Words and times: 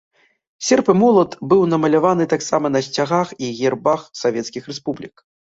Серп 0.69 0.87
і 0.93 0.95
молат 1.01 1.35
быў 1.51 1.61
намаляваны 1.73 2.25
таксама 2.33 2.73
на 2.75 2.83
сцягах 2.87 3.27
і 3.49 3.53
гербах 3.61 4.09
савецкіх 4.23 4.63
рэспублік. 4.73 5.15